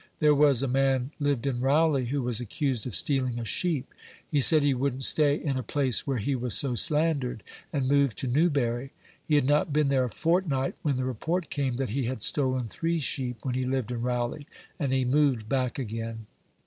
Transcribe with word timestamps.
There 0.17 0.33
was 0.33 0.63
a 0.63 0.67
man 0.67 1.11
lived 1.19 1.45
in 1.45 1.59
Rowley, 1.59 2.05
who 2.07 2.23
was 2.23 2.39
accused 2.39 2.87
of 2.87 2.95
stealing 2.95 3.37
a 3.37 3.45
sheep. 3.45 3.93
He 4.27 4.41
said 4.41 4.63
he 4.63 4.73
wouldn't 4.73 5.03
stay 5.05 5.35
in 5.35 5.57
a 5.57 5.61
place 5.61 6.07
where 6.07 6.17
he 6.17 6.35
was 6.35 6.57
so 6.57 6.73
slandered, 6.73 7.43
and 7.71 7.87
moved 7.87 8.17
to 8.17 8.27
Newbury. 8.27 8.93
He 9.27 9.35
had 9.35 9.45
not 9.45 9.71
been 9.71 9.89
there 9.89 10.05
a 10.05 10.09
fortnight 10.09 10.73
when 10.81 10.97
the 10.97 11.05
report 11.05 11.51
came 11.51 11.75
that 11.75 11.91
he 11.91 12.05
had 12.05 12.23
stolen 12.23 12.67
three 12.67 12.99
sheep 12.99 13.37
when 13.45 13.53
he 13.53 13.63
lived 13.63 13.91
in 13.91 14.01
Rowley, 14.01 14.47
and 14.79 14.91
he 14.91 15.05
moved 15.05 15.47
back 15.47 15.77
again." 15.77 16.25